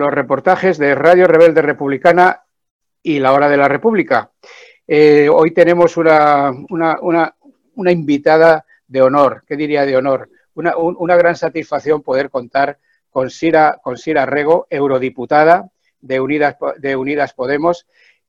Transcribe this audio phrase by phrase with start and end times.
[0.00, 2.42] los reportajes de Radio Rebelde Republicana
[3.02, 4.30] y La Hora de la República.
[4.86, 10.30] Eh, hoy tenemos una, una, invitada de honor, ¿qué diría de honor?
[10.54, 12.78] Una, una gran satisfacción poder contar
[13.10, 17.86] con Sira, con Sira Rego, eurodiputada de Unidas, de Unidas Podemos,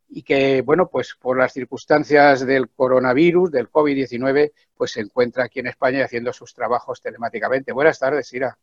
[0.09, 5.61] y que, bueno, pues por las circunstancias del coronavirus, del COVID-19, pues se encuentra aquí
[5.61, 7.71] en España haciendo sus trabajos telemáticamente.
[7.71, 8.57] Buenas tardes, Sira.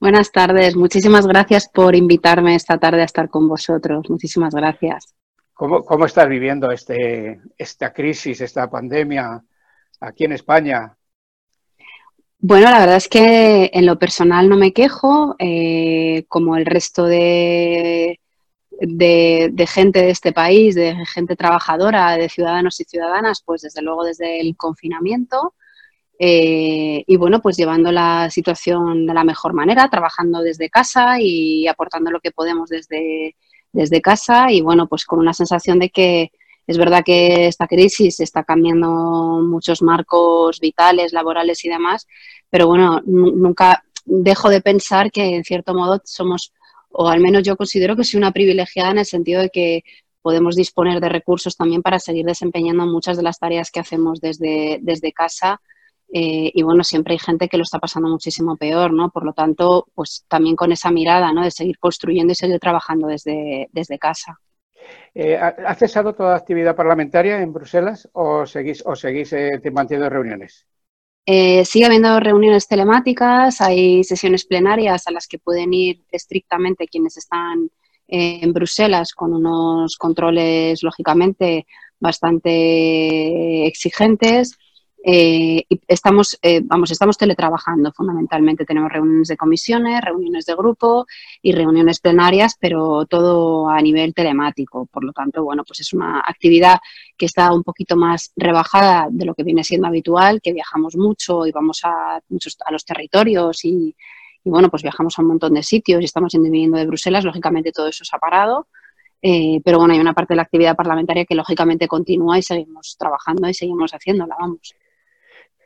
[0.00, 4.08] Buenas tardes, muchísimas gracias por invitarme esta tarde a estar con vosotros.
[4.10, 5.14] Muchísimas gracias.
[5.54, 9.42] ¿Cómo, cómo estás viviendo este, esta crisis, esta pandemia
[10.00, 10.96] aquí en España?
[12.46, 17.06] Bueno, la verdad es que en lo personal no me quejo, eh, como el resto
[17.06, 18.20] de,
[18.80, 24.04] de, gente de este país, de gente trabajadora, de ciudadanos y ciudadanas, pues desde luego
[24.04, 25.54] desde el confinamiento.
[26.18, 31.66] Eh, y bueno, pues llevando la situación de la mejor manera, trabajando desde casa y
[31.66, 33.36] aportando lo que podemos desde,
[33.72, 36.30] desde casa y bueno, pues con una sensación de que
[36.66, 38.88] es verdad que esta crisis está cambiando
[39.42, 42.06] muchos marcos vitales, laborales y demás,
[42.48, 46.52] pero bueno, nunca dejo de pensar que en cierto modo somos
[46.96, 49.82] o al menos yo considero que soy una privilegiada en el sentido de que
[50.22, 54.78] podemos disponer de recursos también para seguir desempeñando muchas de las tareas que hacemos desde,
[54.80, 55.60] desde casa.
[56.12, 59.10] Eh, y bueno, siempre hay gente que lo está pasando muchísimo peor, ¿no?
[59.10, 61.42] Por lo tanto, pues también con esa mirada, ¿no?
[61.42, 64.38] De seguir construyendo y seguir trabajando desde, desde casa.
[65.14, 70.66] Eh, ¿Ha cesado toda actividad parlamentaria en Bruselas o seguís, o seguís eh, manteniendo reuniones?
[71.26, 77.16] Eh, sigue habiendo reuniones telemáticas, hay sesiones plenarias a las que pueden ir estrictamente quienes
[77.16, 77.70] están
[78.06, 81.66] en Bruselas con unos controles, lógicamente,
[81.98, 84.58] bastante exigentes.
[85.06, 88.64] Eh, estamos, eh, vamos, estamos teletrabajando fundamentalmente.
[88.64, 91.06] Tenemos reuniones de comisiones, reuniones de grupo
[91.42, 94.86] y reuniones plenarias, pero todo a nivel telemático.
[94.86, 96.78] Por lo tanto, bueno, pues es una actividad
[97.18, 101.46] que está un poquito más rebajada de lo que viene siendo habitual, que viajamos mucho
[101.46, 103.94] y vamos a, muchos, a los territorios y,
[104.42, 107.24] bueno, pues viajamos a un montón de sitios y estamos viniendo de Bruselas.
[107.24, 108.68] Lógicamente todo eso se ha parado.
[109.20, 112.96] Eh, pero bueno, hay una parte de la actividad parlamentaria que lógicamente continúa y seguimos
[112.98, 114.74] trabajando y seguimos haciéndola, vamos.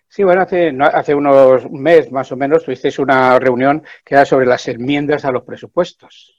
[0.08, 4.46] Sí, bueno, hace, hace unos meses más o menos tuvisteis una reunión que era sobre
[4.46, 6.34] las enmiendas a los presupuestos.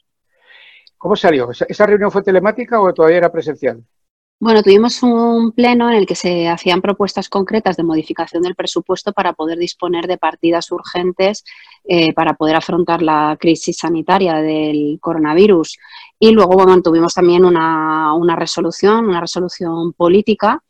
[0.98, 1.50] ¿Cómo salió?
[1.52, 3.82] ¿Esa reunión fue telemática o todavía era presencial?
[4.42, 9.12] Bueno, tuvimos un pleno en el que se hacían propuestas concretas de modificación del presupuesto
[9.12, 11.44] para poder disponer de partidas urgentes
[11.84, 15.78] eh, para poder afrontar la crisis sanitaria del coronavirus.
[16.18, 20.64] Y luego, bueno, tuvimos también una, una resolución, una resolución política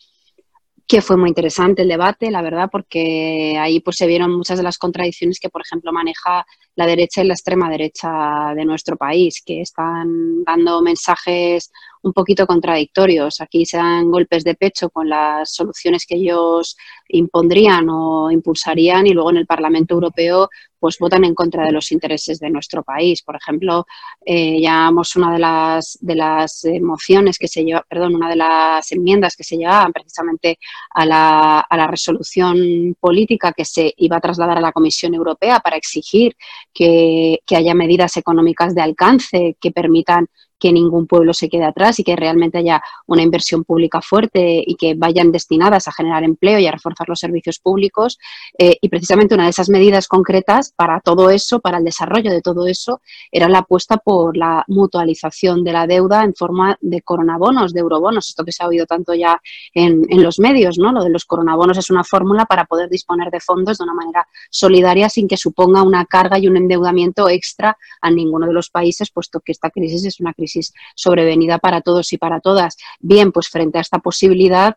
[0.89, 4.63] que fue muy interesante el debate, la verdad, porque ahí pues se vieron muchas de
[4.63, 6.47] las contradicciones que, por ejemplo, maneja
[6.79, 12.47] la derecha y la extrema derecha de nuestro país, que están dando mensajes un poquito
[12.47, 13.41] contradictorios.
[13.41, 16.77] Aquí se dan golpes de pecho con las soluciones que ellos
[17.09, 21.91] impondrían o impulsarían y luego en el Parlamento Europeo pues votan en contra de los
[21.91, 23.21] intereses de nuestro país.
[23.21, 23.85] Por ejemplo,
[24.25, 28.89] eh, llamamos una de las de las mociones que se lleva, perdón, una de las
[28.93, 30.57] enmiendas que se llevaban precisamente
[30.91, 35.59] a la, a la resolución política que se iba a trasladar a la Comisión Europea
[35.59, 36.37] para exigir
[36.73, 40.27] que, que haya medidas económicas de alcance que permitan
[40.59, 44.75] que ningún pueblo se quede atrás y que realmente haya una inversión pública fuerte y
[44.75, 48.19] que vayan destinadas a generar empleo y a reforzar los servicios públicos.
[48.57, 52.41] Eh, y precisamente una de esas medidas concretas para todo eso, para el desarrollo de
[52.41, 57.73] todo eso, era la apuesta por la mutualización de la deuda en forma de coronabonos,
[57.73, 59.41] de eurobonos, esto que se ha oído tanto ya
[59.73, 60.91] en, en los medios, ¿no?
[60.91, 64.27] Lo de los coronabonos es una fórmula para poder disponer de fondos de una manera
[64.49, 69.11] solidaria sin que suponga una carga y un endeudamiento extra a ninguno de los países,
[69.11, 70.48] puesto que esta crisis es una crisis
[70.95, 72.77] sobrevenida para todos y para todas.
[72.99, 74.75] Bien, pues frente a esta posibilidad,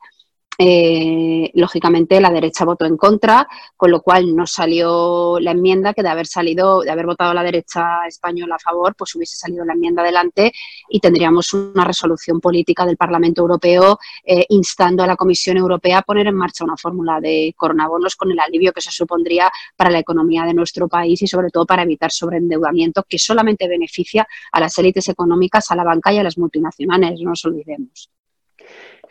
[0.59, 6.03] eh, lógicamente la derecha votó en contra, con lo cual no salió la enmienda que
[6.03, 9.72] de haber salido, de haber votado la derecha española a favor, pues hubiese salido la
[9.72, 10.53] enmienda adelante
[10.89, 16.03] y tendríamos una resolución política del Parlamento Europeo eh, instando a la Comisión Europea a
[16.03, 19.99] poner en marcha una fórmula de coronabonos con el alivio que se supondría para la
[19.99, 24.77] economía de nuestro país y sobre todo para evitar sobreendeudamiento que solamente beneficia a las
[24.78, 28.10] élites económicas, a la banca y a las multinacionales, no nos olvidemos.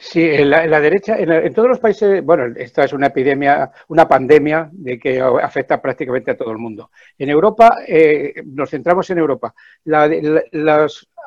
[0.03, 4.68] Sí, en la, derecha, en, todos los países, bueno, esta es una epidemia, una pandemia
[4.71, 6.89] de que afecta prácticamente a todo el mundo.
[7.19, 9.53] En Europa, eh, nos centramos en Europa,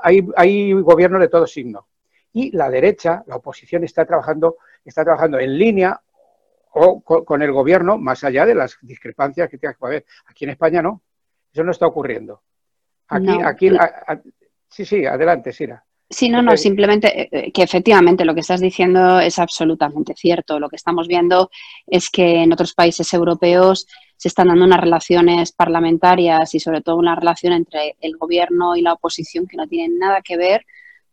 [0.03, 1.87] hay, hay gobiernos de todo signo.
[2.33, 6.01] Y la derecha, la oposición, está trabajando, está trabajando en línea
[6.73, 10.05] o con, el gobierno, más allá de las discrepancias que tenga que haber.
[10.27, 11.01] Aquí en España no,
[11.53, 12.43] eso no está ocurriendo.
[13.07, 13.71] Aquí, aquí
[14.69, 15.85] Sí, sí, adelante, Sira.
[16.11, 20.61] Sí, no, no, simplemente eh, eh, que efectivamente lo que estás diciendo es absolutamente cierto.
[20.61, 21.51] Lo que estamos viendo
[21.87, 23.87] es que en otros países europeos
[24.17, 28.83] se están dando unas relaciones parlamentarias y sobre todo una relación entre el gobierno y
[28.83, 30.67] la oposición que no tienen nada que ver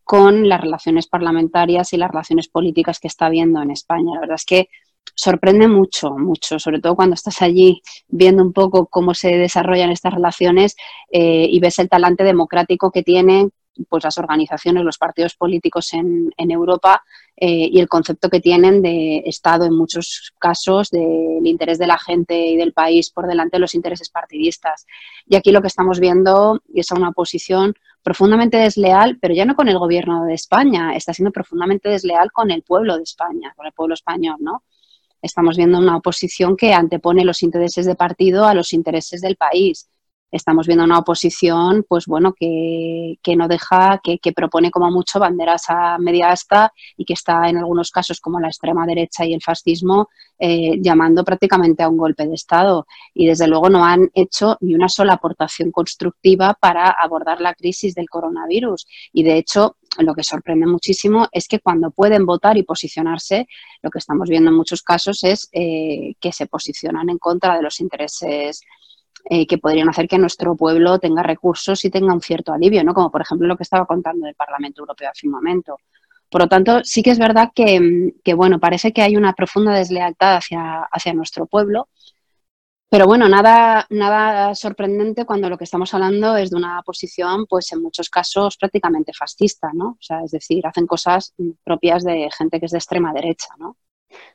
[0.03, 4.13] con las relaciones parlamentarias y las relaciones políticas que está habiendo en España.
[4.15, 4.69] La verdad es que
[5.15, 10.13] sorprende mucho, mucho, sobre todo cuando estás allí viendo un poco cómo se desarrollan estas
[10.13, 10.75] relaciones
[11.11, 13.51] eh, y ves el talante democrático que tienen
[13.89, 17.03] pues las organizaciones, los partidos políticos en, Europa
[17.37, 21.97] eh, y el concepto que tienen de Estado en muchos casos, del interés de la
[21.97, 24.85] gente y del país por delante de los intereses partidistas.
[25.25, 27.73] Y aquí lo que estamos viendo es una oposición
[28.03, 32.51] profundamente desleal, pero ya no con el gobierno de España, está siendo profundamente desleal con
[32.51, 34.63] el pueblo de España, con el pueblo español, ¿no?
[35.21, 39.87] Estamos viendo una oposición que antepone los intereses de partido a los intereses del país
[40.31, 45.97] estamos viendo una oposición, pues bueno, que, no deja, que, propone como mucho banderas a
[45.97, 50.09] media asta y que está en algunos casos como la extrema derecha y el fascismo
[50.39, 52.87] eh, llamando prácticamente a un golpe de Estado.
[53.13, 57.93] Y desde luego no han hecho ni una sola aportación constructiva para abordar la crisis
[57.93, 58.87] del coronavirus.
[59.13, 63.47] Y de hecho, lo que sorprende muchísimo es que cuando pueden votar y posicionarse,
[63.81, 67.61] lo que estamos viendo en muchos casos es eh, que se posicionan en contra de
[67.61, 68.61] los intereses
[69.25, 72.93] eh, que podrían hacer que nuestro pueblo tenga recursos y tenga un cierto alivio, ¿no?
[72.93, 75.77] Como por ejemplo lo que estaba contando del Parlamento Europeo hace un momento.
[76.29, 80.37] Por lo tanto, sí que es verdad que, bueno, parece que hay una profunda deslealtad
[80.37, 81.89] hacia, hacia nuestro pueblo,
[82.89, 87.71] pero bueno, nada, nada sorprendente cuando lo que estamos hablando es de una posición, pues
[87.73, 89.89] en muchos casos prácticamente fascista, ¿no?
[89.89, 91.33] O sea, es decir, hacen cosas
[91.63, 93.77] propias de gente que es de extrema derecha, ¿no?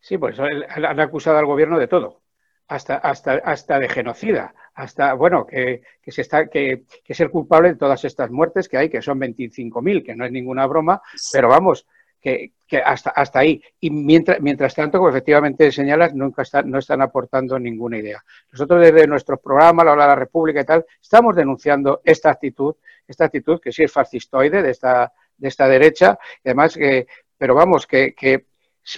[0.00, 2.20] Sí, pues han acusado al gobierno de todo
[2.68, 7.30] hasta, hasta, hasta de genocida, hasta, bueno, que, que se está, que, que, es el
[7.30, 11.00] culpable de todas estas muertes que hay, que son 25.000, que no es ninguna broma,
[11.32, 11.86] pero vamos,
[12.20, 13.62] que, que, hasta, hasta ahí.
[13.80, 18.24] Y mientras, mientras tanto, como efectivamente señalas, nunca están, no están aportando ninguna idea.
[18.50, 22.74] Nosotros desde nuestro programa, la hora de la República y tal, estamos denunciando esta actitud,
[23.06, 27.06] esta actitud que sí es fascistoide de esta, de esta derecha, y además que,
[27.38, 28.46] pero vamos, que, que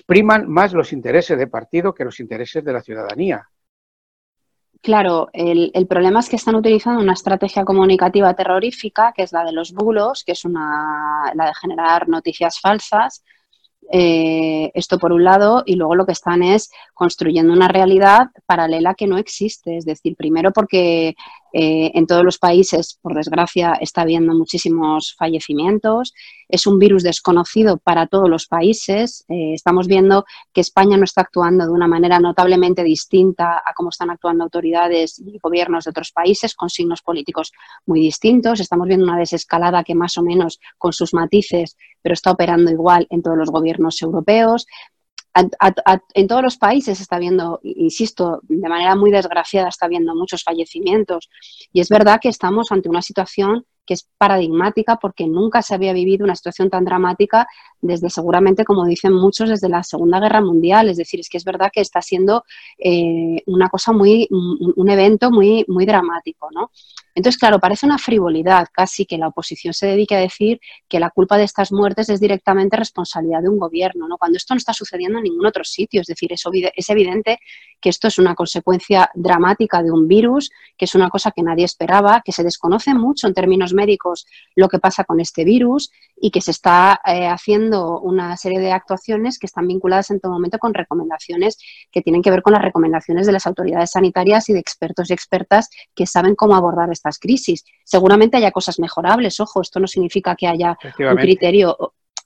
[0.07, 3.49] priman más los intereses de partido que los intereses de la ciudadanía.
[4.81, 9.53] Claro, el, problema es que están utilizando una estrategia comunicativa terrorífica, que es la de
[9.53, 13.25] los bulos, que es una, la de generar noticias falsas.
[13.91, 18.95] Eh, esto por un lado, y luego lo que están es construyendo una realidad paralela
[18.95, 19.77] que no existe.
[19.77, 21.17] Es decir, primero porque
[21.53, 26.13] eh, en todos los países, por desgracia, está habiendo muchísimos fallecimientos.
[26.49, 29.25] Es un virus desconocido para todos los países.
[29.29, 33.91] Eh, estamos viendo que España no está actuando de una manera notablemente distinta a cómo
[33.91, 37.53] están actuando autoridades y gobiernos de otros países, con signos políticos
[37.87, 38.61] muy distintos.
[38.61, 43.07] Estamos viendo una desescalada que más o menos con sus matices, pero está operando igual
[43.11, 44.67] en todos los gobiernos europeos
[45.35, 51.31] en todos los países está habiendo, insisto, de manera muy desgraciada está habiendo muchos fallecimientos.
[51.73, 55.95] Y es verdad que estamos ante una situación que es paradigmática porque nunca se había
[55.95, 57.49] vivido una situación tan dramática
[57.81, 60.91] desde seguramente, como dicen muchos, desde la Segunda Guerra Mundial.
[60.91, 62.45] Es decir, es que es verdad que está siendo
[62.77, 66.71] eh, una cosa muy, un, evento muy, muy dramático, ¿no?
[67.15, 71.11] Entonces, claro, parece una frivolidad casi que la oposición se dedique a decir que la
[71.11, 74.19] culpa de estas muertes es directamente responsabilidad de un gobierno, ¿no?
[74.19, 76.03] Cuando esto no está sucediendo en ningún otro sitio.
[76.03, 76.45] Es decir, es,
[76.77, 77.39] es evidente
[77.81, 81.65] que esto es una consecuencia dramática de un virus, que es una cosa que nadie
[81.65, 86.31] esperaba, que se desconoce mucho en términos médicos lo que pasa con este virus y
[86.31, 90.59] que se está eh, haciendo una serie de actuaciones que están vinculadas en todo momento
[90.59, 91.59] con recomendaciones
[91.91, 95.13] que tienen que ver con las recomendaciones de las autoridades sanitarias y de expertos y
[95.15, 97.65] expertas que saben cómo abordar estas crisis.
[97.85, 101.77] Seguramente haya cosas mejorables, ojo, esto no significa que haya un criterio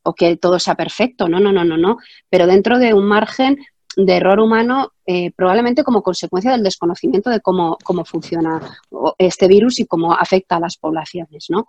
[0.04, 3.58] o, que todo sea perfecto, no, no, no, no, no, pero dentro de un margen
[3.96, 8.60] de error humano, eh, probablemente como consecuencia del desconocimiento de cómo, cómo funciona
[9.18, 11.66] este virus y cómo afecta a las poblaciones, ¿no?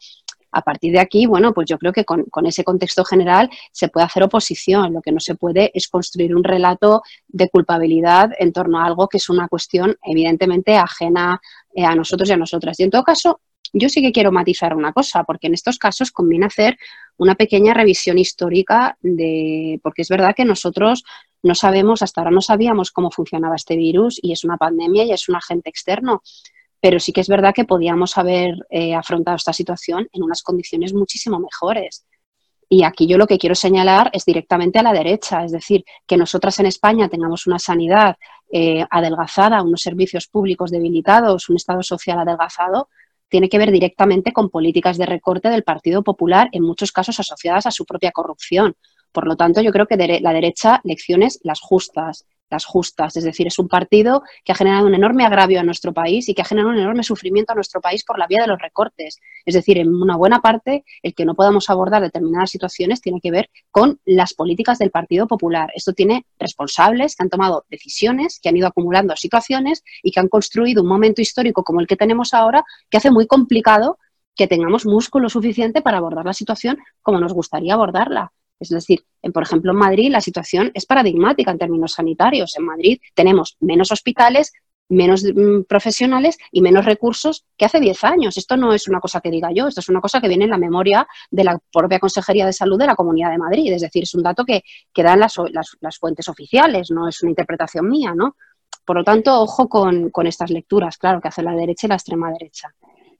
[0.53, 4.05] A partir de aquí, bueno, pues yo creo que con, ese contexto general se puede
[4.05, 4.93] hacer oposición.
[4.93, 9.07] Lo que no se puede es construir un relato de culpabilidad en torno a algo
[9.07, 11.41] que es una cuestión evidentemente ajena
[11.73, 12.79] eh, a nosotros y a nosotras.
[12.79, 13.41] Y en todo caso,
[13.73, 16.77] yo sí que quiero matizar una cosa, porque en estos casos conviene hacer
[17.17, 21.03] una pequeña revisión histórica de, porque es verdad que nosotros
[21.41, 25.11] no sabemos, hasta ahora no sabíamos cómo funcionaba este virus y es una pandemia y
[25.11, 26.21] es un agente externo
[26.83, 30.93] pero sí que es verdad que podíamos haber eh, afrontado esta situación en unas condiciones
[30.93, 32.05] muchísimo mejores.
[32.67, 36.17] Y aquí yo lo que quiero señalar es directamente a la derecha, es decir, que
[36.17, 38.17] nosotras en España tengamos una sanidad
[38.51, 42.89] eh, adelgazada, unos servicios públicos debilitados, un Estado social adelgazado,
[43.29, 47.65] tiene que ver directamente con políticas de recorte del Partido Popular, en muchos casos asociadas
[47.65, 48.75] a su propia corrupción.
[49.11, 53.17] Por lo tanto, yo creo que la derecha lecciones las justas, las justas.
[53.17, 56.33] Es decir, es un partido que ha generado un enorme agravio a nuestro país y
[56.33, 59.19] que ha generado un enorme sufrimiento a nuestro país por la vía de los recortes.
[59.45, 63.31] Es decir, en una buena parte, el que no podamos abordar determinadas situaciones tiene que
[63.31, 65.71] ver con las políticas del Partido Popular.
[65.75, 70.29] Esto tiene responsables que han tomado decisiones, que han ido acumulando situaciones y que han
[70.29, 73.97] construido un momento histórico como el que tenemos ahora que hace muy complicado
[74.35, 78.31] que tengamos músculo suficiente para abordar la situación como nos gustaría abordarla.
[78.59, 82.55] Es decir, en, por ejemplo, en Madrid la situación es paradigmática en términos sanitarios.
[82.57, 84.53] En Madrid tenemos menos hospitales,
[84.89, 88.37] menos mm, profesionales y menos recursos que hace 10 años.
[88.37, 90.51] Esto no es una cosa que diga yo, esto es una cosa que viene en
[90.51, 93.73] la memoria de la propia Consejería de Salud de la Comunidad de Madrid.
[93.73, 97.31] Es decir, es un dato que, que dan las, las, fuentes oficiales, no es una
[97.31, 98.35] interpretación mía, ¿no?
[98.85, 101.95] Por lo tanto, ojo con, con estas lecturas, claro, que hace la derecha y la
[101.95, 102.73] extrema derecha.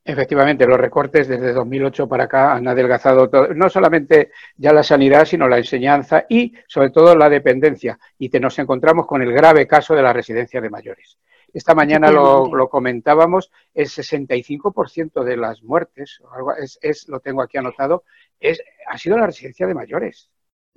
[0.05, 5.23] Efectivamente, los recortes desde 2008 para acá han adelgazado todo, no solamente ya la sanidad,
[5.23, 7.97] sino la enseñanza y sobre todo la dependencia.
[8.17, 11.17] Y te nos encontramos con el grave caso de la residencia de mayores.
[11.53, 16.19] Esta mañana lo, comentábamos, el 65% de las muertes,
[16.59, 18.03] es, es, lo tengo aquí anotado,
[18.39, 20.31] es, ha sido la residencia de mayores.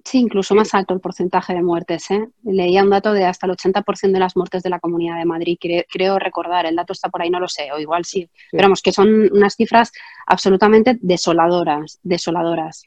[0.06, 2.12] Sí, incluso más alto el porcentaje de muertes.
[2.12, 2.28] ¿eh?
[2.44, 5.58] Leía un dato de hasta el 80% de las muertes de la Comunidad de Madrid,
[5.58, 6.64] creo, recordar.
[6.64, 8.30] El dato está por ahí, no lo sé, o igual sí.
[8.52, 9.90] Pero vamos, que son unas cifras
[10.28, 12.84] absolutamente desoladoras, desoladoras.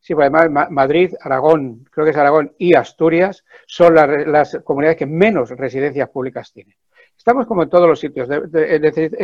[0.00, 5.06] Sí, pues además Madrid, Aragón, creo que es Aragón y Asturias son las, comunidades que
[5.06, 6.74] menos residencias públicas tienen.
[7.16, 8.28] Estamos como en todos los sitios.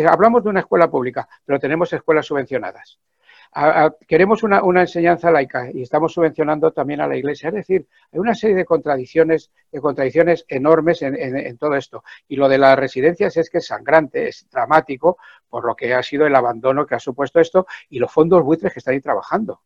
[0.09, 3.01] Hablamos de una escuela pública, pero tenemos escuelas subvencionadas
[4.09, 7.49] queremos una, enseñanza laica y estamos subvencionando también a la Iglesia.
[7.49, 12.03] Es decir, hay una serie de contradicciones, de contradicciones enormes en, todo esto.
[12.29, 15.19] Y lo de las residencias es que es sangrante, es dramático,
[15.49, 18.73] por lo que ha sido el abandono que ha supuesto esto y los fondos buitres
[18.73, 19.61] que están ahí trabajando.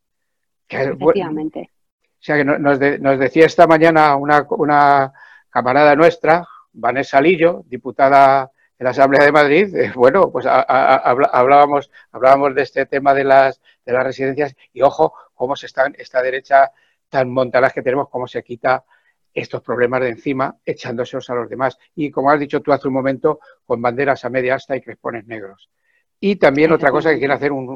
[0.69, 1.71] Efectivamente.
[2.05, 5.13] o sea, que nos, decía esta mañana una, una
[5.49, 12.55] camarada nuestra, Vanessa Lillo, diputada en la Asamblea de Madrid, eh, bueno, pues hablábamos, hablábamos
[12.55, 16.73] de este tema de las, de las residencias y ojo, cómo se está esta derecha
[17.09, 18.85] tan montadas que tenemos, cómo se quita
[19.33, 21.79] estos problemas de encima echándoselos a los demás.
[21.95, 25.27] Y como has dicho tú hace un momento, con banderas a media asta y crespones
[25.27, 25.71] negros.
[26.19, 27.69] Y también otra cosa que quiere hacer un,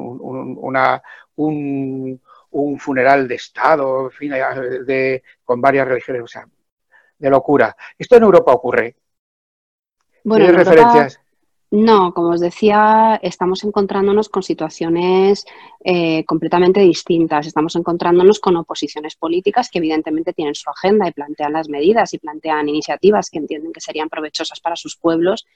[0.59, 1.01] una,
[1.35, 6.47] un, un, funeral de Estado, en fin, de, con varias religiones, o sea,
[7.19, 7.75] de locura.
[7.97, 8.95] Esto en Europa ocurre,
[10.23, 11.19] bueno, referencias?
[11.71, 15.45] No, como os decía, estamos encontrándonos con situaciones
[15.85, 17.47] eh, completamente distintas.
[17.47, 22.17] Estamos encontrándonos con oposiciones políticas que evidentemente tienen su agenda y plantean las medidas y
[22.17, 25.47] plantean iniciativas que entienden que serían provechosas para sus pueblos,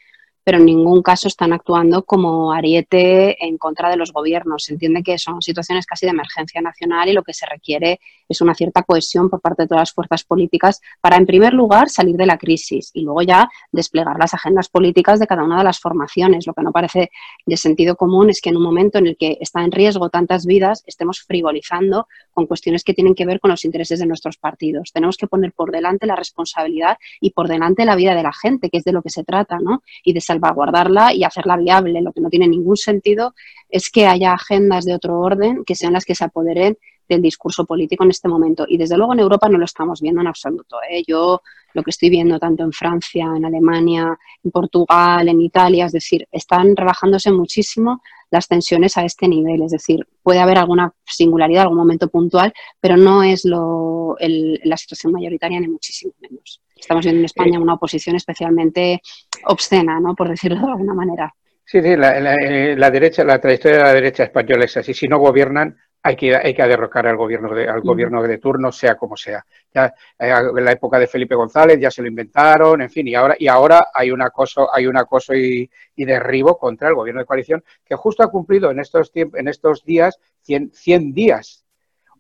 [0.46, 4.66] pero en ningún caso están actuando como ariete en contra de los gobiernos.
[4.66, 8.00] Se entiende que son situaciones casi de emergencia nacional y lo que se requiere
[8.30, 11.90] es una cierta cohesión por parte de todas las fuerzas políticas para, en primer lugar,
[11.90, 15.64] salir de la crisis y luego ya desplegar las agendas políticas de cada una de
[15.64, 16.46] las formaciones.
[16.46, 17.10] Lo que no parece
[17.44, 20.46] de sentido común es que en un momento en el que está en riesgo tantas
[20.46, 24.92] vidas estemos frivolizando con cuestiones que tienen que ver con los intereses de nuestros partidos.
[24.94, 28.70] Tenemos que poner por delante la responsabilidad y por delante la vida de la gente,
[28.70, 29.82] que es de lo que se trata, ¿no?
[30.04, 32.02] Y de salvaguardarla y hacerla viable.
[32.02, 33.34] Lo que no tiene ningún sentido
[33.70, 36.78] es que haya agendas de otro orden que sean las que se apoderen
[37.08, 38.66] del discurso político en este momento.
[38.68, 40.78] Y desde luego en Europa no lo estamos viendo en absoluto.
[40.90, 41.04] ¿eh?
[41.08, 41.42] Yo
[41.74, 46.28] lo que estoy viendo tanto en Francia, en Alemania, en Portugal, en Italia, es decir,
[46.32, 48.02] están rebajándose muchísimo
[48.32, 49.62] las tensiones a este nivel.
[49.64, 55.14] Es decir, puede haber alguna singularidad, algún momento puntual, pero no es lo, la situación
[55.14, 56.62] mayoritaria ni muchísimo menos.
[56.76, 59.02] Estamos viendo en España una oposición especialmente
[59.46, 60.14] obscena, ¿no?
[60.14, 61.34] por decirlo de alguna manera.
[61.64, 64.94] Sí, sí, la, la, derecha, la trayectoria de la derecha española es así.
[64.94, 68.72] Si no gobiernan, hay que, hay que derrocar al gobierno de, al gobierno de turno,
[68.72, 69.44] sea como sea.
[69.74, 69.88] Ya
[70.20, 73.36] eh, en la época de Felipe González ya se lo inventaron, en fin, y ahora,
[73.40, 77.64] y ahora hay un acoso, hay un acoso y, derribo contra el gobierno de coalición
[77.84, 81.66] que justo ha cumplido en estos en estos días 100, 100 días.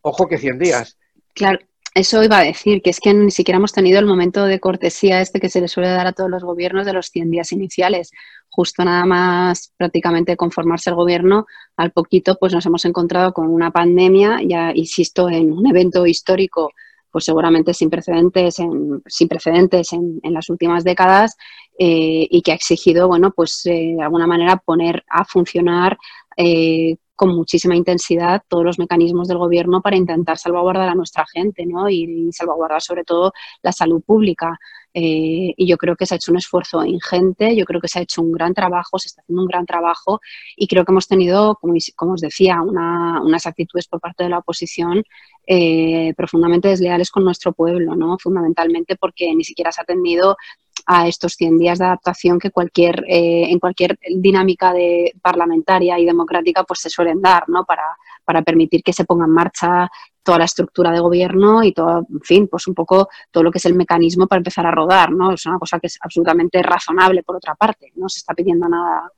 [0.01, 0.97] Ojo que 100 días.
[1.35, 1.59] Claro,
[1.95, 5.21] eso iba a decir, que es que ni siquiera hemos tenido el momento de cortesía
[5.21, 8.11] este que se le suele dar a todos los gobiernos de los 100 días iniciales.
[8.49, 11.45] Justo nada más prácticamente conformarse el gobierno,
[11.77, 16.71] al poquito pues nos hemos encontrado con una pandemia, ya insisto, en un evento histórico
[17.11, 21.37] pues seguramente sin precedentes en, sin precedentes en, las últimas décadas
[21.79, 25.97] eh, y que ha exigido, bueno, pues eh, de alguna manera poner a funcionar
[26.35, 31.65] eh, con muchísima intensidad todos los mecanismos del gobierno para intentar salvaguardar a nuestra gente
[31.65, 31.89] ¿no?
[31.89, 34.59] y, salvaguardar sobre todo la salud pública.
[34.97, 37.99] Eh, y yo creo que se ha hecho un esfuerzo ingente, yo creo que se
[37.99, 40.21] ha hecho un gran trabajo, se está haciendo un gran trabajo
[40.55, 45.03] y creo que hemos tenido, como, os decía, unas actitudes por parte de la oposición
[45.47, 48.17] eh, profundamente desleales con nuestro pueblo, ¿no?
[48.17, 50.37] fundamentalmente porque ni siquiera se ha atendido
[50.85, 56.05] a estos 100 días de adaptación que cualquier, eh, en cualquier dinámica de parlamentaria y
[56.05, 57.65] democrática pues se suelen dar, ¿no?
[57.65, 59.89] Para, para permitir que se ponga en marcha
[60.25, 63.59] toda la estructura de gobierno y todo, en fin, pues un poco todo lo que
[63.59, 65.31] es el mecanismo para empezar a rodar, ¿no?
[65.31, 69.11] Es una cosa que es absolutamente razonable por otra parte, no se está pidiendo nada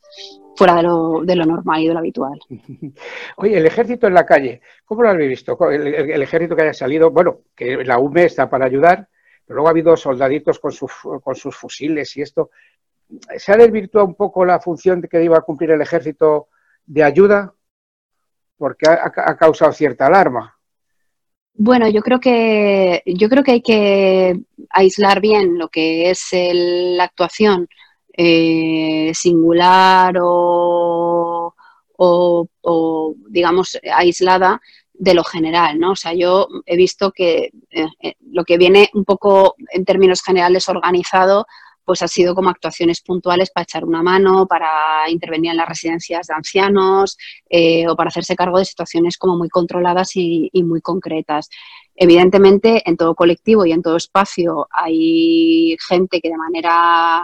[0.55, 2.39] fuera de lo, de lo normal y de lo habitual.
[3.37, 5.57] Oye, el ejército en la calle, ¿cómo lo habéis visto?
[5.71, 9.07] El, el ejército que haya salido, bueno, que la UME está para ayudar,
[9.47, 12.51] pero luego ha habido soldaditos con, sus fusiles y esto.
[13.37, 16.49] ¿Se ha desvirtuado un poco la función que iba a cumplir el ejército
[16.85, 17.53] de ayuda?
[18.57, 20.57] Porque ha, causado cierta alarma.
[21.53, 24.37] Bueno, yo creo que hay que
[24.69, 27.69] aislar bien lo que es la actuación
[28.19, 31.53] eh, singular o,
[33.29, 34.59] digamos aislada
[34.97, 35.91] de lo general, ¿no?
[35.91, 40.21] O sea, yo he visto que eh, eh, lo que viene un poco en términos
[40.23, 41.45] generales organizado,
[41.85, 46.27] pues ha sido como actuaciones puntuales para echar una mano, para intervenir en las residencias
[46.27, 47.17] de ancianos
[47.49, 51.49] eh, o para hacerse cargo de situaciones como muy controladas y, muy concretas.
[51.95, 57.23] Evidentemente, en todo colectivo y en todo espacio hay gente que de manera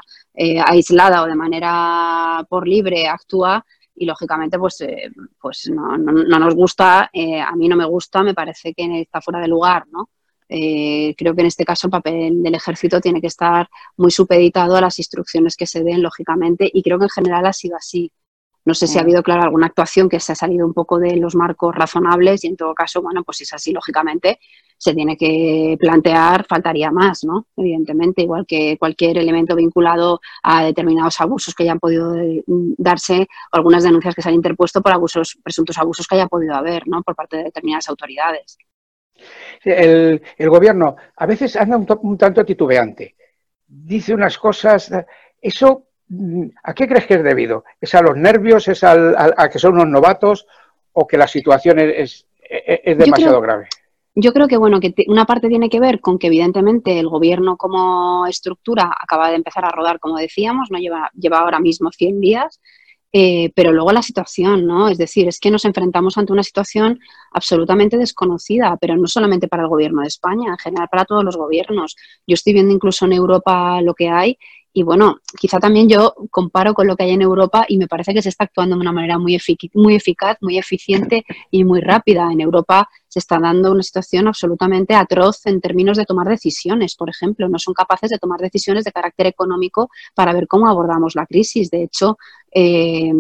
[0.66, 3.64] aislada o de manera por libre actúa
[3.96, 8.34] y lógicamente pues, eh, pues no, nos gusta, eh, a mí no me gusta, me
[8.34, 10.10] parece que está fuera de lugar, ¿no?
[10.50, 14.76] Eh, creo que en este caso el papel del ejército tiene que estar muy supeditado
[14.76, 18.12] a las instrucciones que se den, lógicamente, y creo que en general ha sido así.
[18.66, 19.06] No sé si ha mm.
[19.06, 22.48] habido, claro, alguna actuación que se ha salido un poco de los marcos razonables y
[22.48, 24.40] en todo caso, bueno, pues si es así, lógicamente,
[24.78, 27.48] se tiene que plantear, faltaría más, ¿no?
[27.56, 33.56] Evidentemente, igual que cualquier elemento vinculado a determinados abusos que hayan podido eh, darse o
[33.58, 37.02] algunas denuncias que se han interpuesto por abusos, presuntos abusos que haya podido haber, ¿no?
[37.02, 38.58] Por parte de determinadas autoridades.
[39.64, 43.16] El, gobierno a veces anda un, tanto titubeante.
[43.68, 44.92] Dice unas cosas.
[45.42, 45.88] Eso,
[46.64, 47.64] ¿a qué crees que es debido?
[47.80, 48.68] ¿Es a los nervios?
[48.68, 50.48] ¿Es a que son unos novatos?
[50.94, 53.68] ¿O que la situación es, es, demasiado grave?
[54.16, 57.58] Yo creo que bueno, que una parte tiene que ver con que evidentemente el gobierno
[57.58, 62.22] como estructura acaba de empezar a rodar, como decíamos, no lleva, lleva ahora mismo 100
[62.22, 62.62] días,
[63.12, 64.88] eh, pero luego la situación, ¿no?
[64.88, 67.00] Es decir, es que nos enfrentamos ante una situación
[67.32, 71.38] absolutamente desconocida, pero no solamente para el gobierno de España, en general para todos los
[71.38, 71.96] gobiernos.
[72.28, 74.38] Yo estoy viendo incluso en Europa lo que hay
[74.76, 78.12] y bueno, quizá también yo comparo con lo que hay en Europa y me parece
[78.12, 79.38] que se está actuando de una manera muy,
[79.76, 82.28] muy eficaz, muy eficiente y muy rápida.
[82.32, 87.08] En Europa se está dando una situación absolutamente atroz en términos de tomar decisiones, por
[87.08, 87.48] ejemplo.
[87.48, 91.70] No son capaces de tomar decisiones de carácter económico para ver cómo abordamos la crisis.
[91.70, 92.18] De hecho,
[92.52, 93.12] eh,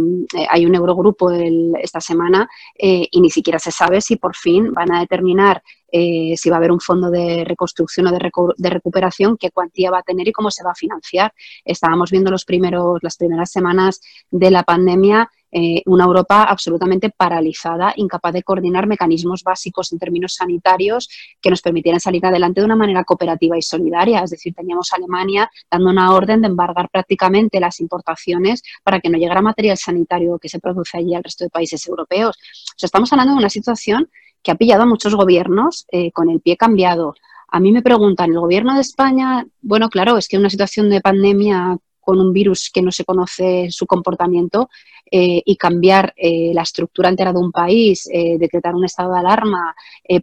[0.49, 4.91] hay un Eurogrupo esta semana eh, y ni siquiera se sabe si por fin van
[4.91, 5.61] a determinar
[5.95, 9.99] eh, si va a haber un fondo de reconstrucción o de, recuperación, qué cuantía va
[9.99, 11.31] a tener y cómo se va a financiar.
[11.63, 14.01] Estábamos viendo los primeros, las primeras semanas
[14.31, 20.33] de la pandemia eh, una Europa absolutamente paralizada, incapaz de coordinar mecanismos básicos en términos
[20.33, 21.07] sanitarios
[21.39, 24.23] que nos permitieran salir adelante de una manera cooperativa y solidaria.
[24.23, 29.19] Es decir, teníamos Alemania dando una orden de embargar prácticamente las importaciones para que no
[29.19, 32.35] llegara material sanitario que se produce allí al resto de países europeos.
[32.35, 34.09] O sea, estamos hablando de una situación
[34.43, 37.15] que ha pillado a muchos gobiernos eh, con el pie cambiado.
[37.47, 39.45] A mí me preguntan, ¿el gobierno de España?
[39.61, 43.67] Bueno, claro, es que una situación de pandemia con un virus que no se conoce
[43.69, 44.69] su comportamiento
[45.09, 49.73] eh, y cambiar eh, la estructura entera de un país, decretar un estado de alarma,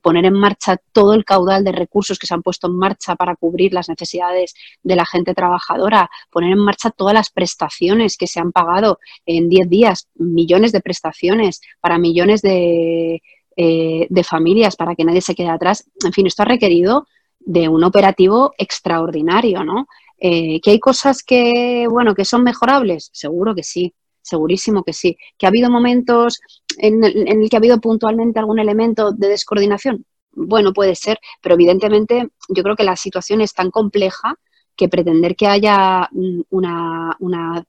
[0.02, 3.34] poner en marcha todo el caudal de recursos que se han puesto en marcha para
[3.34, 4.52] cubrir las necesidades
[4.82, 9.48] de la gente trabajadora, poner en marcha todas las prestaciones que se han pagado en
[9.48, 13.22] 10 días, millones de prestaciones para millones de
[13.62, 15.84] eh, de familias para que nadie se quede atrás.
[16.02, 17.06] En fin, esto ha requerido
[17.38, 19.86] de un operativo extraordinario, ¿no?
[20.18, 23.92] Eh, que hay cosas que, bueno, que son mejorables, seguro que sí,
[24.22, 25.18] segurísimo que sí.
[25.36, 26.40] Que ha habido momentos
[26.78, 32.30] en el, que ha habido puntualmente algún elemento de descoordinación, bueno, puede ser, pero evidentemente
[32.48, 34.36] yo creo que la situación es tan compleja
[34.74, 36.08] que pretender que haya
[36.48, 37.62] una, una,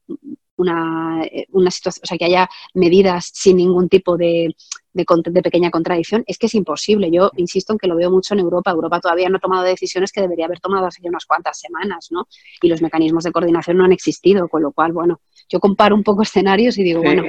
[1.25, 4.55] eh, una situación, o sea, que haya medidas sin ningún tipo de,
[4.93, 7.09] de, pequeña contradicción, es que es imposible.
[7.11, 8.71] Yo insisto en que lo veo mucho en Europa.
[8.71, 12.27] Europa todavía no ha tomado decisiones que debería haber tomado hace unas cuantas semanas, ¿no?
[12.61, 16.03] Y los mecanismos de coordinación no han existido, con lo cual, bueno, yo comparo un
[16.03, 17.23] poco escenarios y digo, bueno.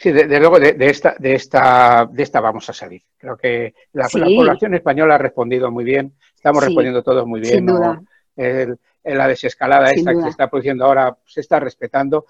[0.00, 3.02] Sí, de, luego de, esta, de, esta, de esta vamos a salir.
[3.18, 7.54] Creo que la, población española ha respondido muy bien, estamos respondiendo todos muy bien.
[7.54, 8.00] Sin duda.
[8.36, 12.26] la desescalada esta que se está produciendo ahora se está respetando.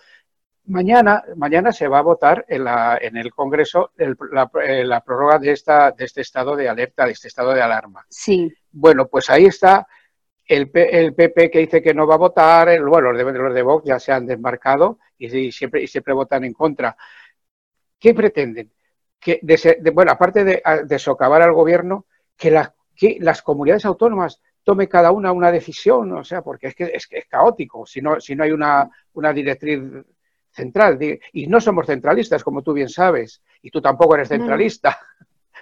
[0.66, 4.14] Mañana, mañana se va a votar en, la, en el Congreso eh,
[4.84, 8.06] la, prórroga de, esta, de este estado de alerta, de este estado de alarma.
[8.08, 8.50] Sí.
[8.72, 9.86] Bueno, pues ahí está
[10.46, 13.54] el, el PP que dice que no va a votar, el, bueno, los de, los
[13.54, 16.96] de Vox ya se han desmarcado y, siempre, y siempre votan en contra.
[17.98, 18.72] ¿Qué pretenden?
[19.20, 19.40] Que
[19.92, 22.62] bueno, aparte de, de, socavar al gobierno, que,
[22.96, 27.06] que las comunidades autónomas tome cada una una decisión, o sea, porque es que es,
[27.10, 29.80] es caótico si no, si no hay una, una directriz
[30.54, 30.98] central.
[31.32, 34.98] Y no somos centralistas, como tú bien sabes, y tú tampoco eres centralista.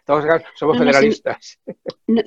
[0.05, 0.25] Todos
[0.57, 1.61] somos federalistas.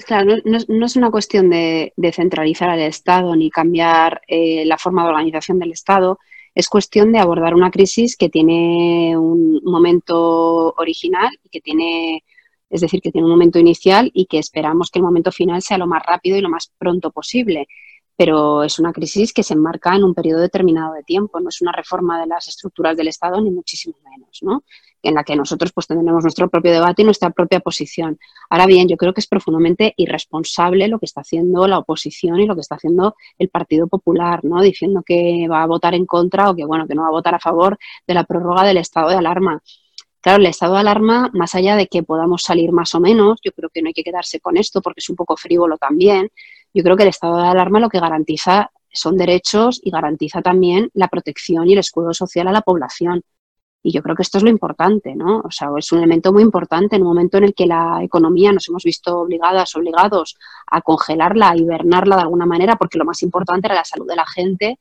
[0.06, 5.10] claro, no, es una cuestión de, centralizar al Estado ni cambiar eh, la forma de
[5.10, 6.20] organización del Estado.
[6.54, 12.24] Es cuestión de abordar una crisis que tiene un momento original y que tiene,
[12.70, 15.78] es decir, que tiene un momento inicial y que esperamos que el momento final sea
[15.78, 17.68] lo más rápido y lo más pronto posible
[18.16, 21.62] pero es una crisis que se enmarca en un periodo determinado de tiempo, no es
[21.62, 24.64] una reforma de las estructuras del Estado, ni muchísimo menos, ¿no?
[25.06, 28.20] en la que nosotros pues tendremos nuestro propio debate y nuestra propia posición.
[28.50, 32.48] Ahora bien, yo creo que es profundamente irresponsable lo que está haciendo la oposición y
[32.48, 34.62] lo que está haciendo el Partido Popular, ¿no?
[34.62, 37.36] Diciendo que va a votar en contra o que bueno, que no va a votar
[37.36, 39.62] a favor de la prórroga del estado de alarma.
[40.22, 43.52] Claro, el estado de alarma, más allá de que podamos salir más o menos, yo
[43.52, 46.30] creo que no hay que quedarse con esto porque es un poco frívolo también,
[46.76, 50.90] yo creo que el estado de alarma lo que garantiza son derechos y garantiza también
[50.94, 53.22] la protección y el escudo social a la población.
[53.82, 55.40] Y yo creo que esto es lo importante, ¿no?
[55.40, 58.52] O sea, es un elemento muy importante en un momento en el que la economía
[58.52, 60.36] nos hemos visto obligadas, obligados
[60.68, 64.16] a congelarla, a hibernarla de alguna manera, porque lo más importante era la salud de
[64.16, 64.80] la gente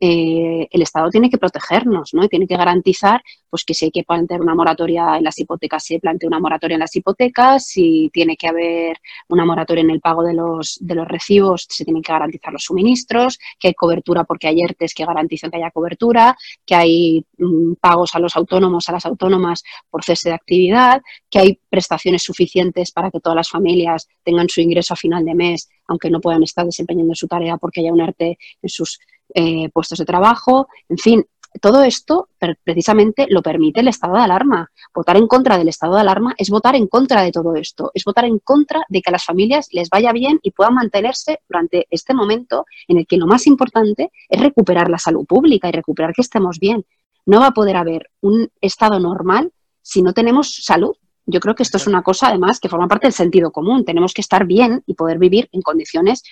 [0.00, 2.24] eh, el Estado tiene que protegernos, ¿no?
[2.24, 5.84] Y tiene que garantizar, pues, que si hay que plantear una moratoria en las hipotecas,
[5.84, 8.96] se plantee una moratoria en las hipotecas, si tiene que haber
[9.28, 12.64] una moratoria en el pago de los, de los recibos, se tienen que garantizar los
[12.64, 17.74] suministros, que hay cobertura porque hay ERTES que garantizan que haya cobertura, que hay mm,
[17.80, 22.90] pagos a los autónomos, a las autónomas por cese de actividad, que hay prestaciones suficientes
[22.92, 26.42] para que todas las familias tengan su ingreso a final de mes, aunque no puedan
[26.42, 29.00] estar desempeñando su tarea porque haya un ERTE en sus
[29.34, 31.26] eh, puestos de trabajo, en fin,
[31.60, 32.28] todo esto
[32.62, 34.70] precisamente lo permite el estado de alarma.
[34.94, 38.04] Votar en contra del estado de alarma es votar en contra de todo esto, es
[38.04, 41.88] votar en contra de que a las familias les vaya bien y puedan mantenerse durante
[41.90, 46.14] este momento en el que lo más importante es recuperar la salud pública y recuperar
[46.14, 46.86] que estemos bien.
[47.26, 50.94] No va a poder haber un estado normal si no tenemos salud.
[51.30, 53.84] Yo creo que esto es una cosa, además, que forma parte del sentido común.
[53.84, 56.22] Tenemos que estar bien y poder vivir en condiciones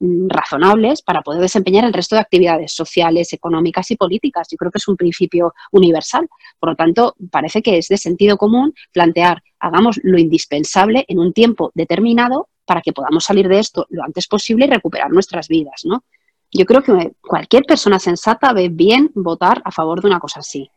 [0.00, 4.46] Mm, razonables para poder desempeñar el resto de actividades sociales, económicas y políticas.
[4.50, 6.28] Yo creo que es un principio universal.
[6.60, 11.32] Por lo tanto, parece que es de sentido común plantear, hagamos lo indispensable en un
[11.32, 15.82] tiempo determinado para que podamos salir de esto lo antes posible y recuperar nuestras vidas,
[15.84, 16.04] ¿no?
[16.52, 20.70] Yo creo que cualquier persona sensata ve bien votar a favor de una cosa así.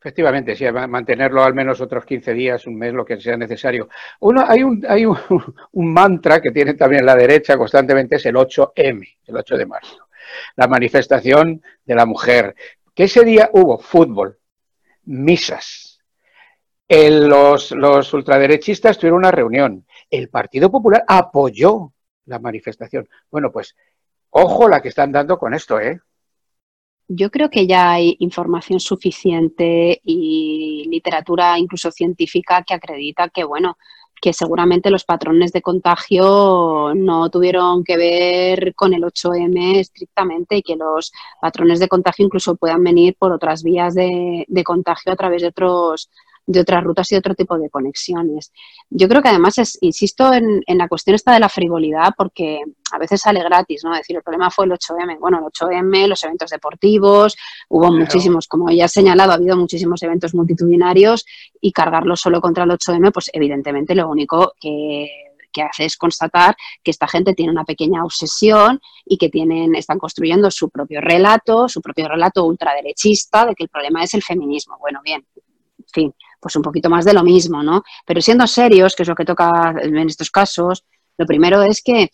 [0.00, 3.88] Efectivamente, sí, mantenerlo al menos otros 15 días, un mes, lo que sea necesario.
[4.20, 5.18] Uno, hay un, hay un,
[5.92, 10.08] mantra que tiene también la derecha constantemente, es el 8M, el 8 de marzo,
[10.54, 12.54] la manifestación de la mujer.
[12.94, 14.38] Que ese día hubo fútbol,
[15.04, 16.00] misas.
[16.88, 19.84] los, los ultraderechistas tuvieron una reunión.
[20.08, 21.92] El Partido Popular apoyó
[22.26, 23.08] la manifestación.
[23.30, 23.74] Bueno, pues
[24.30, 26.00] ojo la que están dando con esto, ¿eh?
[27.08, 33.78] Yo creo que ya hay información suficiente y literatura incluso científica que acredita que, bueno,
[34.20, 40.62] que seguramente los patrones de contagio no tuvieron que ver con el 8M estrictamente y
[40.62, 45.16] que los patrones de contagio incluso puedan venir por otras vías de, de contagio a
[45.16, 46.10] través de otros
[46.48, 48.52] de otras rutas y otro tipo de conexiones.
[48.88, 52.98] Yo creo que además es, insisto en, la cuestión esta de la frivolidad, porque a
[52.98, 53.94] veces sale gratis, ¿no?
[53.94, 55.18] decir, el problema fue el 8M.
[55.20, 57.36] Bueno, el 8M, los eventos deportivos,
[57.68, 61.26] hubo muchísimos, como ya he señalado, ha habido muchísimos eventos multitudinarios
[61.60, 65.10] y cargarlo solo contra el 8M, pues evidentemente lo único que
[65.50, 69.98] que hace es constatar que esta gente tiene una pequeña obsesión y que tienen, están
[69.98, 74.76] construyendo su propio relato, su propio relato ultraderechista de que el problema es el feminismo.
[74.78, 77.82] Bueno, bien, en fin, pues un poquito más de lo mismo, ¿no?
[78.06, 80.84] Pero siendo serios, que es lo que toca en estos casos,
[81.16, 82.10] lo primero es que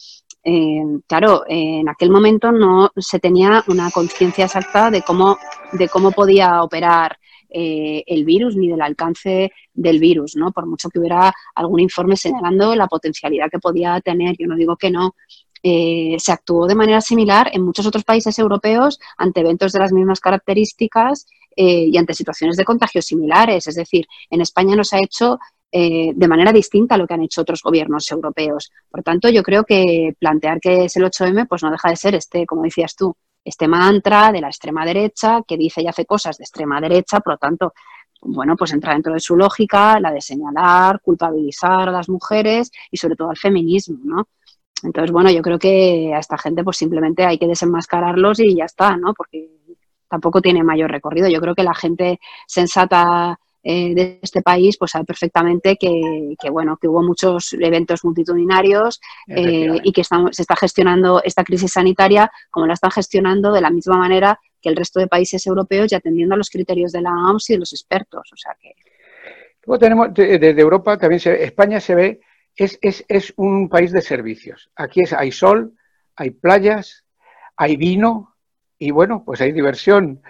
[0.47, 5.39] eh, claro, en aquel momento no se tenía una conciencia exacta de cómo,
[5.73, 7.17] de cómo podía operar
[7.49, 10.53] eh, el virus ni del alcance del virus, ¿no?
[10.53, 14.77] Por mucho que hubiera algún informe señalando la potencialidad que podía tener, yo no digo
[14.77, 15.15] que no.
[15.63, 19.93] Eh, se actuó de manera similar en muchos otros países europeos ante eventos de las
[19.93, 21.27] mismas características
[21.57, 23.67] y ante situaciones de contagio similares.
[23.67, 25.39] Es decir, en España no se ha hecho
[25.77, 28.71] eh, de manera distinta a lo que han hecho otros gobiernos europeos.
[28.89, 32.15] Por tanto, yo creo que plantear que es el 8M, pues no deja de ser
[32.15, 36.39] este, como decías tú, este mantra de la extrema derecha que dice y hace cosas
[36.39, 37.75] de extrema derecha, por lo tanto,
[38.23, 42.97] bueno, pues entra dentro de su lógica la de señalar, culpabilizar a las mujeres y
[42.97, 44.29] sobre todo al feminismo, ¿no?
[44.85, 48.67] Entonces, bueno, yo creo que a esta gente pues simplemente hay que desenmascararlos y ya
[48.67, 49.13] está, ¿no?
[49.13, 49.51] Porque
[50.15, 51.29] tampoco tiene mayor recorrido.
[51.29, 56.77] Yo creo que la gente sensata eh, de este país, pues sabe perfectamente que, bueno,
[56.81, 62.69] que hubo muchos eventos multitudinarios eh, y que se está gestionando esta crisis sanitaria como
[62.69, 66.37] la están gestionando de la misma manera que el resto de países europeos y atendiendo
[66.37, 68.31] a los criterios de la OMS y de los expertos.
[68.33, 68.75] O sea que...
[69.67, 72.21] Luego tenemos, desde Europa también España se ve,
[72.55, 74.71] es, es, es un país de servicios.
[74.77, 75.73] Aquí es, hay sol,
[76.15, 77.05] hay playas,
[77.57, 78.34] hay vino
[78.85, 80.21] y bueno, pues hay diversión.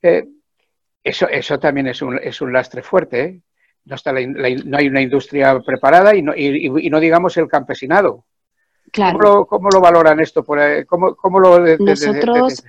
[0.00, 0.24] Eh,
[1.02, 3.24] eso, eso también es un, es un lastre fuerte.
[3.24, 3.40] ¿eh?
[3.86, 8.24] No, está no hay una industria preparada y no, y, no digamos el campesinado.
[8.92, 9.46] Claro.
[9.46, 10.44] ¿Cómo lo, valoran esto?
[10.86, 12.62] ¿Cómo, cómo lo Nosotros,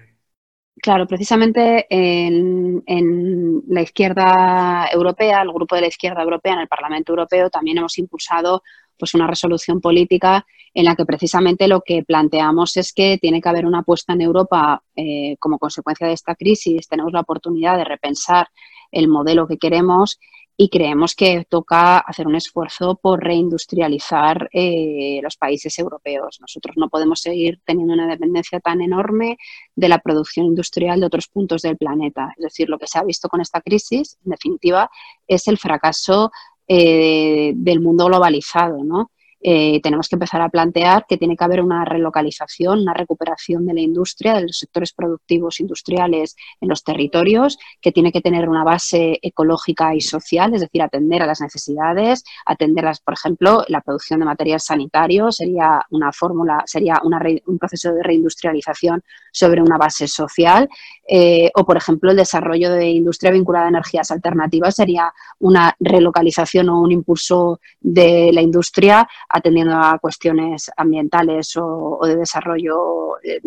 [0.81, 6.67] claro, precisamente en, en, la izquierda europea, el grupo de la izquierda europea en el
[6.67, 8.63] Parlamento Europeo, también hemos impulsado
[8.97, 13.49] pues una resolución política en la que precisamente lo que planteamos es que tiene que
[13.49, 16.87] haber una apuesta en Europa eh, como consecuencia de esta crisis.
[16.87, 18.49] Tenemos la oportunidad de repensar
[18.91, 20.19] el modelo que queremos
[20.57, 26.37] y creemos que toca hacer un esfuerzo por reindustrializar eh, los países europeos.
[26.39, 29.37] Nosotros no podemos seguir teniendo una dependencia tan enorme
[29.75, 32.33] de la producción industrial de otros puntos del planeta.
[32.37, 34.89] Es decir, lo que se ha visto con esta crisis, en definitiva,
[35.27, 36.31] es el fracaso
[36.67, 39.11] eh, del mundo globalizado, ¿no?
[39.47, 43.75] Eh, tenemos que empezar a plantear que tiene que haber una relocalización, una recuperación de
[43.75, 48.63] la industria, de los sectores productivos industriales en los territorios, que tiene que tener una
[48.63, 54.19] base ecológica y social, es decir, atender a las necesidades, atender, por ejemplo, la producción
[54.19, 60.67] de material sanitario sería una fórmula, sería un proceso de reindustrialización sobre una base social,
[61.07, 66.69] eh, o, por ejemplo, el desarrollo de industria vinculada a energías alternativas sería una relocalización
[66.69, 73.41] o un impulso de la industria atendiendo a cuestiones ambientales o, de desarrollo eh,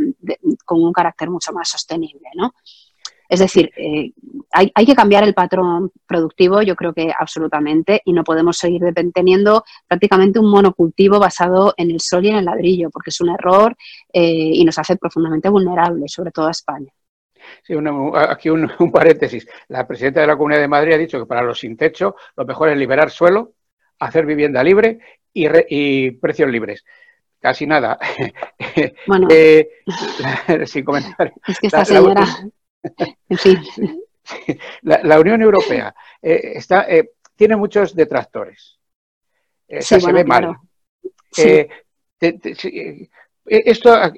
[0.66, 2.52] con un carácter mucho más sostenible, ¿no?
[3.26, 4.12] Es decir, eh,
[4.52, 9.64] hay, que cambiar el patrón productivo, yo creo que absolutamente, y no podemos seguir teniendo
[9.86, 13.76] prácticamente un monocultivo basado en el sol y en el ladrillo, porque es un error
[14.12, 16.90] eh, y nos hace profundamente vulnerables, sobre todo a España.
[17.62, 17.74] Sí,
[18.14, 19.46] aquí un, paréntesis.
[19.68, 22.46] La presidenta de la Comunidad de Madrid ha dicho que para los sin techo lo
[22.46, 23.52] mejor es liberar suelo,
[23.98, 25.00] hacer vivienda libre
[25.68, 26.84] y, precios libres.
[27.40, 27.98] Casi nada.
[29.06, 29.68] Bueno, eh,
[30.66, 31.34] sin comentario.
[31.46, 32.24] Es que esta señora.
[33.28, 33.58] en fin.
[34.82, 38.78] La, Unión Europea eh, está, eh, tiene muchos detractores.
[39.80, 40.56] se ve mal.
[43.46, 44.12] esto, a,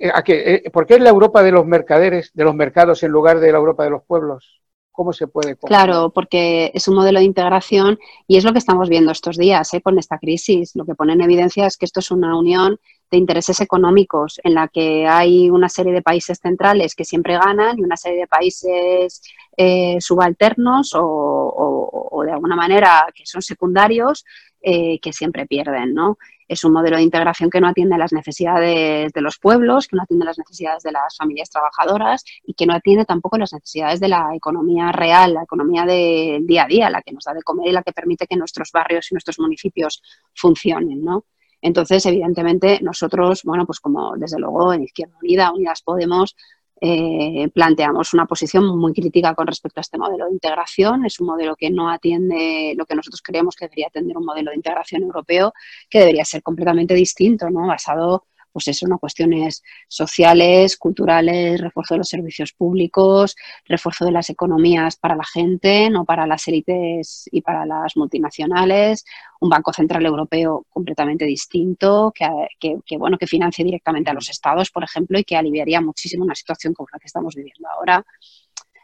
[0.72, 3.58] ¿Por qué es la Europa de los mercaderes, de los mercados, en lugar de la
[3.58, 4.60] Europa de los pueblos?
[4.92, 5.56] ¿Cómo se puede?
[5.56, 9.72] Claro, porque es un modelo de integración y es lo que estamos viendo estos días
[9.72, 9.80] ¿eh?
[9.80, 10.72] con esta crisis.
[10.74, 12.78] Lo que pone en evidencia es que esto es una unión
[13.10, 17.78] de intereses económicos en la que hay una serie de países centrales que siempre ganan
[17.78, 19.22] y una serie de países
[19.56, 24.24] eh, subalternos o, de alguna manera que son secundarios
[24.60, 26.18] eh, que siempre pierden, ¿no?
[26.50, 29.94] Es un modelo de integración que no atiende a las necesidades de los pueblos, que
[29.94, 33.52] no atiende a las necesidades de las familias trabajadoras y que no atiende tampoco las
[33.52, 37.34] necesidades de la economía real, la economía del día a día, la que nos da
[37.34, 40.02] de comer y la que permite que nuestros barrios y nuestros municipios
[40.34, 41.24] funcionen, ¿no?
[41.62, 46.34] Entonces, evidentemente, nosotros, bueno, pues como desde luego en Izquierda Unida, Unidas Podemos,
[46.80, 51.04] eh, planteamos una posición muy crítica con respecto a este modelo de integración.
[51.04, 54.50] Es un modelo que no atiende lo que nosotros creemos que debería atender un modelo
[54.50, 55.52] de integración europeo,
[55.88, 57.66] que debería ser completamente distinto, ¿no?
[57.66, 58.98] basado pues eso, ¿no?
[58.98, 63.36] Cuestiones sociales, culturales, refuerzo de los servicios públicos,
[63.66, 69.04] refuerzo de las economías para la gente, no para las élites y para las multinacionales,
[69.40, 74.70] un Banco Central Europeo completamente distinto, que, que, bueno, que financie directamente a los estados,
[74.70, 78.04] por ejemplo, y que aliviaría muchísimo una situación como la que estamos viviendo ahora.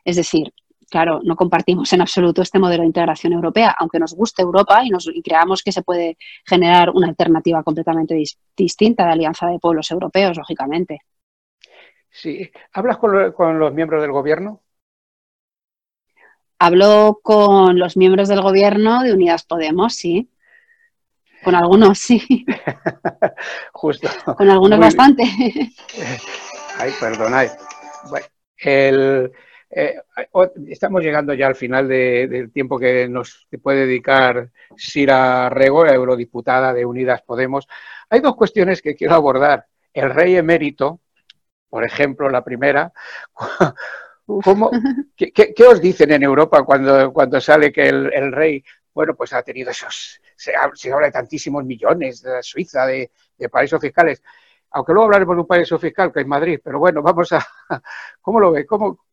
[0.04, 0.52] Es decir,
[0.90, 4.90] claro, no compartimos en absoluto este modelo de integración europea, aunque nos guste Europa y,
[4.90, 8.20] nos, creamos que se puede generar una alternativa completamente
[8.56, 11.00] distinta de alianza de pueblos europeos, lógicamente.
[12.10, 12.50] Sí.
[12.72, 14.62] ¿Hablas con, los miembros del gobierno?
[16.58, 20.30] Hablo con los miembros del gobierno de Unidas Podemos, sí.
[21.44, 22.46] Con algunos, sí.
[23.72, 24.08] Justo.
[24.36, 25.24] Con algunos bastante.
[26.78, 27.48] Ay, perdonad.
[28.08, 29.32] Bueno, el,
[29.78, 30.00] eh,
[30.68, 36.86] estamos llegando ya al final del tiempo que nos puede dedicar Sira Rego, eurodiputada de
[36.86, 37.68] Unidas Podemos.
[38.08, 39.66] Hay dos cuestiones que quiero abordar.
[39.92, 41.00] El rey emérito,
[41.68, 42.90] por ejemplo, la primera.
[44.24, 44.70] ¿Cómo,
[45.14, 49.72] qué, os dicen en Europa cuando, cuando sale que el, rey, bueno, pues ha tenido
[49.72, 50.54] esos, se,
[50.90, 54.22] habla de tantísimos millones de Suiza, de, de paraísos fiscales?
[54.70, 57.46] Aunque luego hablaremos de un paraíso fiscal que es Madrid, pero bueno, vamos a.
[58.22, 58.64] ¿Cómo lo ve?
[58.66, 59.05] ¿Cómo,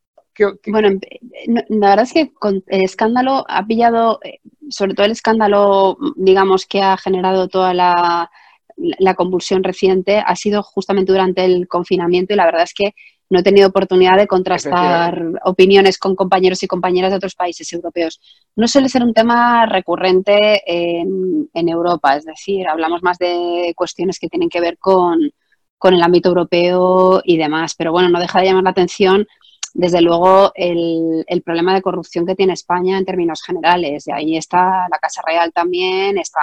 [0.68, 1.00] bueno,
[1.70, 6.82] la verdad es que el escándalo ha pillado, eh, sobre todo el escándalo, digamos, que
[6.82, 8.30] ha generado toda la,
[9.16, 12.96] convulsión reciente, ha sido justamente durante el confinamiento y la verdad es que
[13.30, 18.20] no he tenido oportunidad de contrastar opiniones con compañeros y compañeras de otros países europeos.
[18.56, 24.20] No suele ser un tema recurrente en, en Europa, es decir, hablamos más de cuestiones
[24.20, 25.32] que tienen que ver con,
[25.78, 29.28] con el ámbito europeo y demás, pero bueno, no deja de llamar la atención
[29.74, 34.08] desde luego el, problema de corrupción que tiene España en términos generales.
[34.08, 36.42] Y ahí está la Casa Real también, está,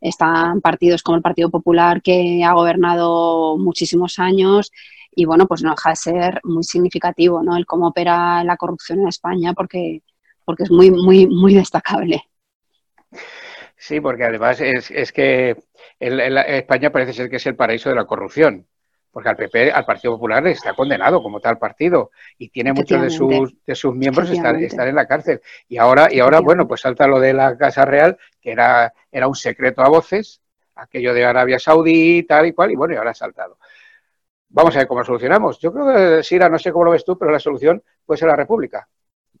[0.00, 4.70] están partidos como el Partido Popular que ha gobernado muchísimos años
[5.10, 7.56] y bueno, pues no deja de ser muy significativo ¿no?
[7.56, 10.02] el cómo opera la corrupción en España porque,
[10.44, 12.22] porque es muy, muy, muy destacable.
[13.76, 15.56] Sí, porque además es, es que
[15.98, 18.66] España parece ser que es el paraíso de la corrupción
[19.10, 23.10] porque al PP, al Partido Popular, está condenado como tal partido y tiene muchos de
[23.10, 25.40] sus, de sus miembros estar, en la cárcel.
[25.68, 29.26] Y ahora, y ahora, bueno, pues salta lo de la Casa Real, que era, era
[29.26, 30.40] un secreto a voces,
[30.74, 33.58] aquello de Arabia Saudí, tal y cual, y bueno, y ahora ha saltado.
[34.50, 35.58] Vamos a ver cómo lo solucionamos.
[35.58, 38.28] Yo creo que, Sira, no sé cómo lo ves tú, pero la solución puede ser
[38.28, 38.88] la República.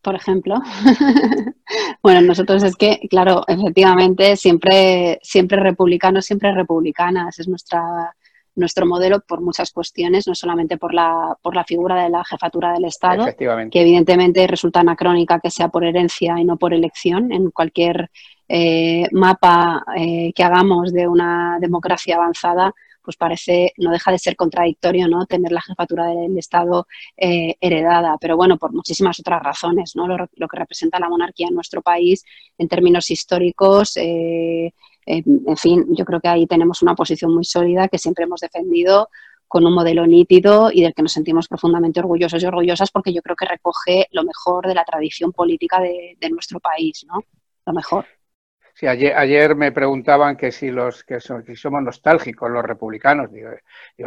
[0.02, 0.56] Por ejemplo.
[2.02, 8.14] bueno, nosotros es que, claro, efectivamente, siempre, siempre republicanos, siempre republicanas, es nuestra
[8.58, 12.72] nuestro modelo por muchas cuestiones, no solamente por la, por la figura de la jefatura
[12.72, 17.32] del Estado, que evidentemente resulta anacrónica que sea por herencia y no por elección.
[17.32, 18.10] En cualquier
[18.48, 24.36] eh, mapa eh, que hagamos de una democracia avanzada, pues parece, no deja de ser
[24.36, 25.24] contradictorio, ¿no?
[25.24, 30.06] Tener la jefatura del Estado eh, heredada, pero bueno, por muchísimas otras razones, ¿no?
[30.06, 32.22] Lo, lo, que representa la monarquía en nuestro país
[32.58, 33.96] en términos históricos,
[35.08, 39.08] en fin, yo creo que ahí tenemos una posición muy sólida que siempre hemos defendido
[39.48, 43.22] con un modelo nítido y del que nos sentimos profundamente orgullosos y orgullosas porque yo
[43.22, 47.24] creo que recoge lo mejor de la tradición política de, nuestro país, ¿no?
[47.64, 48.04] Lo mejor.
[48.74, 53.32] Sí, ayer, ayer me preguntaban que si los que, somos nostálgicos los republicanos.
[53.32, 53.50] Digo,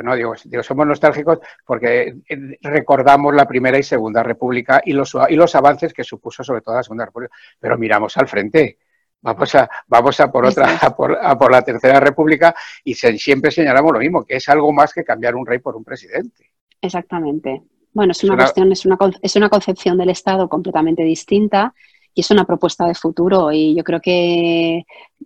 [0.02, 5.18] no, digo, digo, somos nostálgicos porque eh, recordamos la primera y segunda república y los,
[5.28, 7.36] y los avances que supuso sobre todo la segunda república.
[7.60, 8.78] Pero miramos al frente
[9.22, 10.96] Vamos a, vamos a por otra, a
[11.38, 15.36] por, la tercera república y siempre señalamos lo mismo, que es algo más que cambiar
[15.36, 16.52] un rey por un presidente.
[16.82, 17.62] Exactamente.
[17.94, 21.74] Bueno, es una, cuestión, es una, es una concepción del Estado completamente distinta
[22.14, 23.52] y es una propuesta de futuro.
[23.52, 24.84] Y yo creo que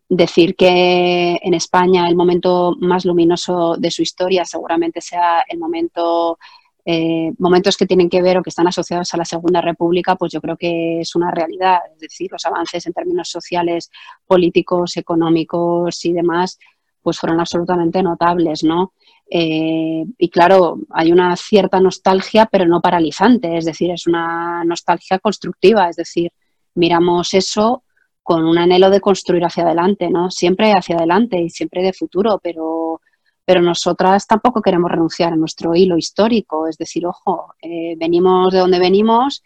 [0.09, 6.37] decir que en España el momento más luminoso de su historia seguramente sea el momento
[6.85, 10.31] eh, momentos que tienen que ver o que están asociados a la Segunda República, pues
[10.31, 11.79] yo creo que es una realidad.
[11.93, 13.89] Es decir, los avances en términos sociales,
[14.27, 16.59] políticos, económicos y demás,
[17.01, 18.93] pues fueron absolutamente notables, ¿no?
[19.29, 25.17] Eh, y claro, hay una cierta nostalgia, pero no paralizante, es decir, es una nostalgia
[25.19, 26.31] constructiva, es decir,
[26.75, 27.83] miramos eso
[28.21, 30.31] con un anhelo de construir hacia adelante, ¿no?
[30.31, 33.01] Siempre hacia adelante y siempre de futuro, pero
[33.45, 38.59] pero nosotras tampoco queremos renunciar a nuestro hilo histórico, es decir, ojo, eh, venimos de
[38.59, 39.43] donde venimos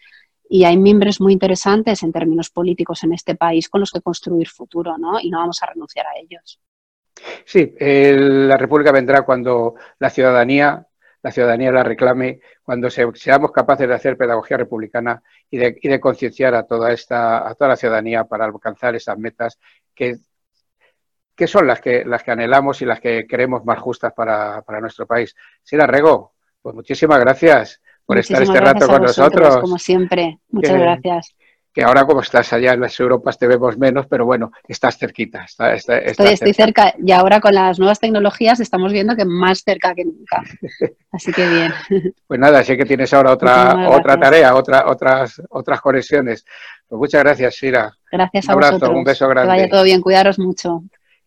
[0.48, 4.48] y hay miembros muy interesantes en términos políticos en este país con los que construir
[4.48, 5.20] futuro, ¿no?
[5.20, 6.58] Y no vamos a renunciar a ellos.
[7.44, 10.86] Sí, la República vendrá cuando la ciudadanía,
[11.22, 16.00] la ciudadanía la reclame, cuando seamos capaces de hacer pedagogía republicana y de, y de
[16.00, 19.58] concienciar a toda esta, a toda la ciudadanía para alcanzar esas metas
[19.94, 20.16] que
[21.40, 25.06] que son las que, las que anhelamos y las que queremos más justas para, nuestro
[25.06, 25.34] país.
[25.62, 29.56] Sira Rego, pues muchísimas gracias por estar este rato con nosotros.
[29.56, 31.34] Como siempre, muchas gracias.
[31.72, 35.46] que ahora como estás allá en las Europas te vemos menos, pero bueno, estás cerquita.
[35.46, 40.42] estoy, cerca y ahora con las nuevas tecnologías estamos viendo que más cerca que nunca.
[41.10, 41.72] Así que bien.
[42.26, 46.44] Pues nada, sé que tienes ahora otra, otra tarea, otra, otras, otras conexiones.
[46.86, 47.96] Pues muchas gracias, Sira.
[48.12, 49.54] Gracias a un abrazo, Un beso grande.
[49.54, 50.82] Que vaya todo bien, cuidaros mucho.